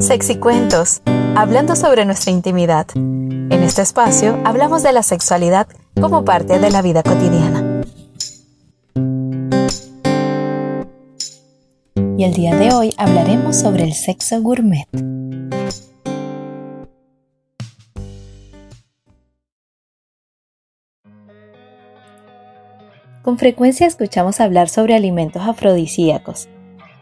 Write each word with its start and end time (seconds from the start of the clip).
Sexicuentos, 0.00 1.02
hablando 1.36 1.76
sobre 1.76 2.06
nuestra 2.06 2.32
intimidad. 2.32 2.86
En 2.94 3.62
este 3.62 3.82
espacio 3.82 4.40
hablamos 4.46 4.82
de 4.82 4.94
la 4.94 5.02
sexualidad 5.02 5.68
como 6.00 6.24
parte 6.24 6.58
de 6.58 6.70
la 6.70 6.80
vida 6.80 7.02
cotidiana. 7.02 7.82
Y 12.16 12.24
el 12.24 12.32
día 12.32 12.56
de 12.56 12.72
hoy 12.72 12.94
hablaremos 12.96 13.56
sobre 13.56 13.84
el 13.84 13.92
sexo 13.92 14.40
gourmet. 14.40 14.88
Con 23.20 23.36
frecuencia 23.36 23.86
escuchamos 23.86 24.40
hablar 24.40 24.70
sobre 24.70 24.94
alimentos 24.94 25.42
afrodisíacos. 25.42 26.48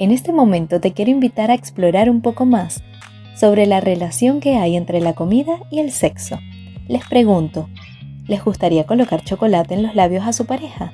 En 0.00 0.10
este 0.10 0.32
momento 0.32 0.80
te 0.80 0.92
quiero 0.92 1.12
invitar 1.12 1.52
a 1.52 1.54
explorar 1.54 2.10
un 2.10 2.22
poco 2.22 2.44
más 2.44 2.82
sobre 3.38 3.66
la 3.66 3.80
relación 3.80 4.40
que 4.40 4.56
hay 4.56 4.76
entre 4.76 5.00
la 5.00 5.12
comida 5.12 5.60
y 5.70 5.78
el 5.78 5.92
sexo. 5.92 6.38
Les 6.88 7.06
pregunto, 7.06 7.68
¿les 8.26 8.42
gustaría 8.42 8.84
colocar 8.84 9.22
chocolate 9.22 9.74
en 9.74 9.84
los 9.84 9.94
labios 9.94 10.26
a 10.26 10.32
su 10.32 10.44
pareja? 10.44 10.92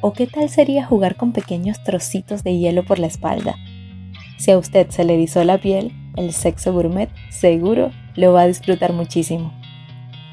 ¿O 0.00 0.12
qué 0.12 0.26
tal 0.26 0.48
sería 0.48 0.86
jugar 0.86 1.16
con 1.16 1.32
pequeños 1.32 1.82
trocitos 1.82 2.42
de 2.42 2.56
hielo 2.56 2.84
por 2.84 2.98
la 2.98 3.08
espalda? 3.08 3.56
Si 4.38 4.50
a 4.52 4.58
usted 4.58 4.88
se 4.88 5.04
le 5.04 5.14
erizó 5.14 5.44
la 5.44 5.58
piel, 5.58 5.92
el 6.16 6.32
sexo 6.32 6.72
gourmet 6.72 7.10
seguro 7.28 7.90
lo 8.14 8.32
va 8.32 8.42
a 8.42 8.46
disfrutar 8.46 8.94
muchísimo. 8.94 9.52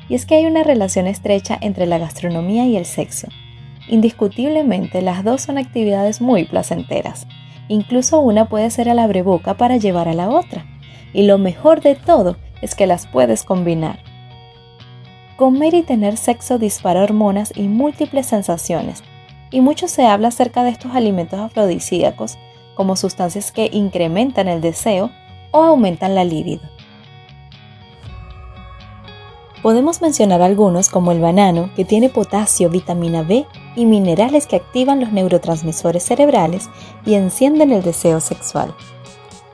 Y 0.08 0.16
es 0.16 0.26
que 0.26 0.36
hay 0.36 0.46
una 0.46 0.64
relación 0.64 1.08
estrecha 1.08 1.58
entre 1.60 1.88
la 1.88 1.98
gastronomía 1.98 2.68
y 2.68 2.78
el 2.78 2.86
sexo. 2.86 3.28
Indiscutiblemente 3.90 5.02
las 5.02 5.26
dos 5.26 5.42
son 5.42 5.58
actividades 5.58 6.22
muy 6.22 6.46
placenteras. 6.46 7.28
Incluso 7.68 8.22
una 8.22 8.48
puede 8.48 8.70
ser 8.70 8.88
a 8.88 8.94
la 8.94 9.08
breboca 9.08 9.56
para 9.56 9.76
llevar 9.76 10.08
a 10.08 10.14
la 10.14 10.30
otra. 10.30 10.66
Y 11.14 11.24
lo 11.24 11.38
mejor 11.38 11.82
de 11.82 11.96
todo 11.96 12.36
es 12.62 12.76
que 12.76 12.88
las 12.88 13.08
puedes 13.08 13.44
combinar. 13.44 14.00
Comer 15.38 15.74
y 15.74 15.84
tener 15.84 16.18
sexo 16.18 16.58
dispara 16.58 17.04
hormonas 17.04 17.54
y 17.56 17.68
múltiples 17.68 18.26
sensaciones, 18.26 19.04
y 19.52 19.62
mucho 19.62 19.88
se 19.88 20.06
habla 20.06 20.30
acerca 20.30 20.64
de 20.64 20.72
estos 20.72 20.96
alimentos 20.96 21.40
afrodisíacos 21.40 22.38
como 22.76 22.96
sustancias 22.96 23.52
que 23.52 23.70
incrementan 23.72 24.48
el 24.48 24.62
deseo 24.62 25.12
o 25.52 25.64
aumentan 25.64 26.16
la 26.16 26.24
libido. 26.24 26.62
Podemos 29.62 30.02
mencionar 30.02 30.42
algunos 30.42 30.90
como 30.90 31.14
el 31.14 31.22
banano, 31.22 31.70
que 31.74 31.86
tiene 31.86 32.10
potasio, 32.10 32.70
vitamina 32.70 33.24
B 33.24 33.46
y 33.78 33.86
minerales 33.86 34.46
que 34.46 34.58
activan 34.58 35.00
los 35.00 35.14
neurotransmisores 35.14 36.04
cerebrales 36.04 36.70
y 37.06 37.14
encienden 37.14 37.72
el 37.72 37.82
deseo 37.82 38.20
sexual. 38.20 38.76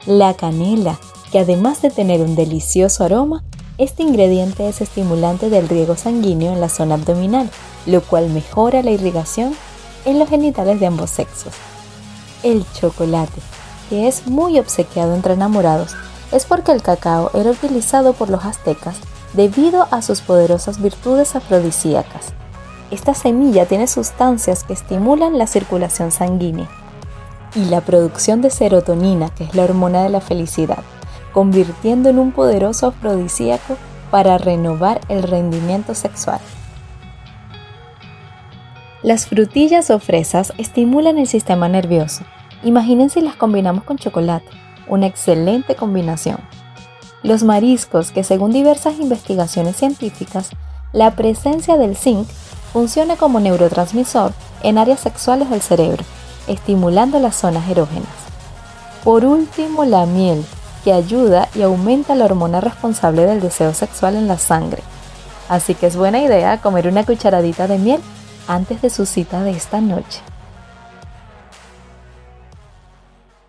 La 0.08 0.34
canela, 0.34 0.98
que 1.32 1.40
además 1.40 1.82
de 1.82 1.90
tener 1.90 2.22
un 2.22 2.36
delicioso 2.36 3.04
aroma, 3.04 3.44
este 3.78 4.04
ingrediente 4.04 4.68
es 4.68 4.82
estimulante 4.82 5.50
del 5.50 5.70
riego 5.70 5.96
sanguíneo 5.96 6.52
en 6.52 6.62
la 6.62 6.70
zona 6.70 6.96
abdominal, 6.96 7.50
lo 7.86 8.02
cual 8.02 8.30
mejora 8.30 8.84
la 8.84 8.92
irrigación 8.92 9.56
en 10.06 10.20
los 10.20 10.30
genitales 10.30 10.80
de 10.80 10.88
ambos 10.88 11.10
sexos. 11.10 11.54
El 12.44 12.66
chocolate, 12.74 13.42
que 13.90 14.08
es 14.08 14.28
muy 14.28 14.60
obsequiado 14.60 15.16
entre 15.16 15.34
enamorados, 15.34 15.96
es 16.32 16.46
porque 16.46 16.72
el 16.72 16.82
cacao 16.82 17.32
era 17.34 17.52
utilizado 17.52 18.14
por 18.14 18.30
los 18.30 18.46
aztecas 18.46 18.98
debido 19.34 19.88
a 19.92 20.02
sus 20.02 20.22
poderosas 20.22 20.82
virtudes 20.82 21.36
afrodisíacas. 21.36 22.34
Esta 22.92 23.14
semilla 23.14 23.66
tiene 23.66 23.88
sustancias 23.88 24.64
que 24.64 24.74
estimulan 24.74 25.38
la 25.38 25.48
circulación 25.48 26.12
sanguínea 26.12 26.68
y 27.56 27.66
la 27.66 27.82
producción 27.82 28.42
de 28.42 28.50
serotonina, 28.50 29.30
que 29.30 29.44
es 29.46 29.56
la 29.56 29.64
hormona 29.64 30.04
de 30.04 30.10
la 30.10 30.22
felicidad, 30.22 30.84
convirtiendo 31.34 32.10
en 32.10 32.20
un 32.20 32.32
poderoso 32.32 32.88
afrodisíaco 32.88 33.78
para 34.12 34.38
renovar 34.38 35.02
el 35.08 35.24
rendimiento 35.24 35.96
sexual. 35.96 36.40
Las 39.02 39.28
frutillas 39.28 39.90
o 39.92 40.00
fresas 40.00 40.52
estimulan 40.58 41.18
el 41.18 41.28
sistema 41.28 41.70
nervioso. 41.70 42.24
Imaginen 42.64 43.10
si 43.10 43.22
las 43.22 43.36
combinamos 43.36 43.86
con 43.86 43.98
chocolate, 43.98 44.50
una 44.88 45.06
excelente 45.06 45.76
combinación. 45.76 46.38
Los 47.24 47.44
mariscos, 47.44 48.12
que 48.12 48.24
según 48.24 48.52
diversas 48.52 49.00
investigaciones 49.00 49.78
científicas, 49.78 50.50
la 50.92 51.16
presencia 51.16 51.78
del 51.78 51.96
zinc 51.96 52.28
funciona 52.74 53.16
como 53.16 53.40
neurotransmisor 53.40 54.34
en 54.64 54.78
áreas 54.78 55.00
sexuales 55.00 55.50
del 55.50 55.62
cerebro, 55.62 56.04
estimulando 56.48 57.20
las 57.20 57.36
zonas 57.36 57.70
erógenas. 57.70 58.10
Por 59.04 59.24
último, 59.24 59.86
la 59.86 60.06
miel, 60.06 60.44
que 60.84 60.94
ayuda 60.94 61.48
y 61.56 61.62
aumenta 61.62 62.16
la 62.16 62.26
hormona 62.26 62.62
responsable 62.62 63.26
del 63.26 63.42
deseo 63.42 63.74
sexual 63.74 64.16
en 64.16 64.28
la 64.28 64.38
sangre. 64.38 64.82
Así 65.48 65.76
que 65.76 65.88
es 65.88 65.96
buena 65.96 66.22
idea 66.22 66.62
comer 66.62 66.88
una 66.88 67.06
cucharadita 67.06 67.68
de 67.68 67.78
miel 67.78 68.02
antes 68.48 68.82
de 68.82 68.90
su 68.90 69.06
cita 69.06 69.44
de 69.44 69.52
esta 69.52 69.82
noche. 69.82 70.22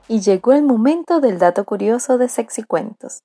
Y 0.08 0.20
llegó 0.20 0.52
el 0.52 0.62
momento 0.62 1.20
del 1.20 1.38
dato 1.38 1.64
curioso 1.64 2.18
de 2.18 2.28
Sexicuentos. 2.28 3.22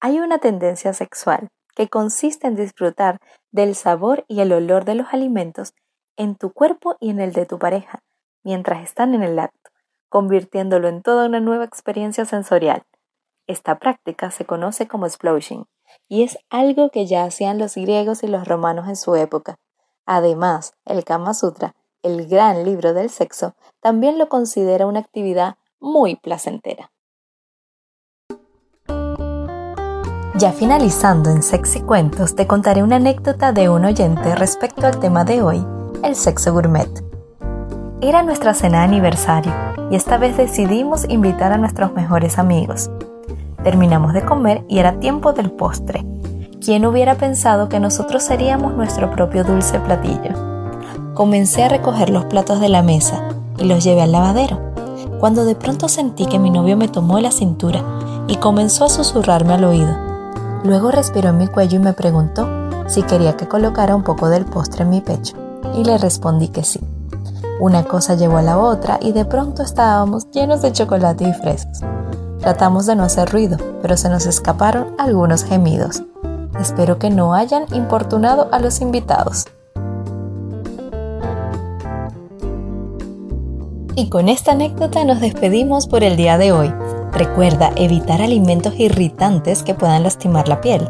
Hay 0.00 0.18
una 0.18 0.38
tendencia 0.38 0.92
sexual 0.92 1.48
que 1.76 1.88
consiste 1.88 2.46
en 2.46 2.56
disfrutar 2.56 3.18
del 3.52 3.74
sabor 3.74 4.24
y 4.26 4.40
el 4.40 4.52
olor 4.52 4.84
de 4.84 4.96
los 4.96 5.08
alimentos 5.12 5.74
en 6.16 6.34
tu 6.34 6.52
cuerpo 6.52 6.96
y 6.98 7.10
en 7.10 7.20
el 7.20 7.32
de 7.32 7.46
tu 7.46 7.58
pareja 7.58 8.00
mientras 8.48 8.82
están 8.82 9.14
en 9.14 9.22
el 9.22 9.38
acto, 9.38 9.70
convirtiéndolo 10.08 10.88
en 10.88 11.02
toda 11.02 11.26
una 11.26 11.38
nueva 11.38 11.64
experiencia 11.64 12.24
sensorial. 12.24 12.82
Esta 13.48 13.80
práctica 13.80 14.30
se 14.30 14.44
conoce 14.44 14.86
como 14.86 15.06
explosion 15.06 15.66
y 16.08 16.22
es 16.22 16.38
algo 16.50 16.90
que 16.90 17.06
ya 17.06 17.24
hacían 17.24 17.58
los 17.58 17.74
griegos 17.74 18.22
y 18.22 18.28
los 18.28 18.46
romanos 18.46 18.88
en 18.88 18.94
su 18.94 19.16
época, 19.16 19.58
Además, 20.10 20.72
el 20.86 21.04
Kama 21.04 21.34
Sutra, 21.34 21.74
el 22.02 22.26
gran 22.28 22.64
libro 22.64 22.94
del 22.94 23.10
sexo, 23.10 23.54
también 23.82 24.16
lo 24.16 24.30
considera 24.30 24.86
una 24.86 25.00
actividad 25.00 25.56
muy 25.80 26.16
placentera. 26.16 26.90
Ya 30.34 30.52
finalizando 30.52 31.28
en 31.28 31.42
Sexy 31.42 31.82
Cuentos, 31.82 32.34
te 32.34 32.46
contaré 32.46 32.82
una 32.82 32.96
anécdota 32.96 33.52
de 33.52 33.68
un 33.68 33.84
oyente 33.84 34.34
respecto 34.34 34.86
al 34.86 34.98
tema 34.98 35.26
de 35.26 35.42
hoy, 35.42 35.66
el 36.02 36.16
sexo 36.16 36.54
gourmet. 36.54 36.88
Era 38.00 38.22
nuestra 38.22 38.54
cena 38.54 38.78
de 38.78 38.84
aniversario 38.84 39.52
y 39.90 39.96
esta 39.96 40.16
vez 40.16 40.38
decidimos 40.38 41.06
invitar 41.10 41.52
a 41.52 41.58
nuestros 41.58 41.92
mejores 41.92 42.38
amigos. 42.38 42.88
Terminamos 43.68 44.14
de 44.14 44.24
comer 44.24 44.64
y 44.66 44.78
era 44.78 44.98
tiempo 44.98 45.34
del 45.34 45.50
postre. 45.50 46.02
¿Quién 46.58 46.86
hubiera 46.86 47.16
pensado 47.16 47.68
que 47.68 47.78
nosotros 47.78 48.22
seríamos 48.22 48.74
nuestro 48.74 49.10
propio 49.10 49.44
dulce 49.44 49.78
platillo? 49.78 51.12
Comencé 51.12 51.64
a 51.64 51.68
recoger 51.68 52.08
los 52.08 52.24
platos 52.24 52.62
de 52.62 52.70
la 52.70 52.80
mesa 52.80 53.28
y 53.58 53.64
los 53.64 53.84
llevé 53.84 54.00
al 54.00 54.12
lavadero, 54.12 54.58
cuando 55.20 55.44
de 55.44 55.54
pronto 55.54 55.86
sentí 55.86 56.24
que 56.24 56.38
mi 56.38 56.48
novio 56.48 56.78
me 56.78 56.88
tomó 56.88 57.20
la 57.20 57.30
cintura 57.30 57.84
y 58.26 58.36
comenzó 58.36 58.86
a 58.86 58.88
susurrarme 58.88 59.52
al 59.52 59.64
oído. 59.64 59.94
Luego 60.64 60.90
respiró 60.90 61.28
en 61.28 61.36
mi 61.36 61.46
cuello 61.46 61.76
y 61.76 61.82
me 61.82 61.92
preguntó 61.92 62.48
si 62.86 63.02
quería 63.02 63.36
que 63.36 63.48
colocara 63.48 63.94
un 63.94 64.02
poco 64.02 64.30
del 64.30 64.46
postre 64.46 64.84
en 64.84 64.88
mi 64.88 65.02
pecho, 65.02 65.36
y 65.74 65.84
le 65.84 65.98
respondí 65.98 66.48
que 66.48 66.64
sí. 66.64 66.80
Una 67.60 67.84
cosa 67.84 68.14
llevó 68.14 68.38
a 68.38 68.42
la 68.42 68.56
otra 68.56 68.98
y 69.02 69.12
de 69.12 69.26
pronto 69.26 69.62
estábamos 69.62 70.30
llenos 70.30 70.62
de 70.62 70.72
chocolate 70.72 71.28
y 71.28 71.34
fresas. 71.34 71.82
Tratamos 72.48 72.86
de 72.86 72.96
no 72.96 73.04
hacer 73.04 73.28
ruido, 73.28 73.58
pero 73.82 73.98
se 73.98 74.08
nos 74.08 74.24
escaparon 74.24 74.94
algunos 74.96 75.44
gemidos. 75.44 76.02
Espero 76.58 76.98
que 76.98 77.10
no 77.10 77.34
hayan 77.34 77.66
importunado 77.74 78.48
a 78.52 78.58
los 78.58 78.80
invitados. 78.80 79.44
Y 83.96 84.08
con 84.08 84.30
esta 84.30 84.52
anécdota 84.52 85.04
nos 85.04 85.20
despedimos 85.20 85.88
por 85.88 86.02
el 86.02 86.16
día 86.16 86.38
de 86.38 86.52
hoy. 86.52 86.72
Recuerda 87.12 87.70
evitar 87.76 88.22
alimentos 88.22 88.72
irritantes 88.78 89.62
que 89.62 89.74
puedan 89.74 90.02
lastimar 90.02 90.48
la 90.48 90.62
piel, 90.62 90.88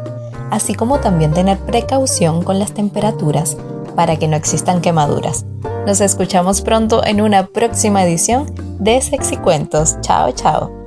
así 0.51 0.75
como 0.75 1.01
también 1.01 1.33
tener 1.33 1.59
precaución 1.59 2.41
con 2.41 2.57
las 2.57 2.71
temperaturas 2.71 3.57
para 3.97 4.15
que 4.15 4.29
no 4.29 4.37
existan 4.37 4.79
quemaduras. 4.79 5.45
Nos 5.85 5.99
escuchamos 5.99 6.61
pronto 6.61 7.03
en 7.03 7.19
una 7.19 7.47
próxima 7.47 8.01
edición 8.05 8.45
de 8.79 9.01
Sexy 9.01 9.35
Cuentos. 9.35 9.99
Chao, 9.99 10.31
chao. 10.31 10.78